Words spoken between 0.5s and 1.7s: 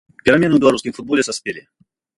ў беларускім футболе саспелі.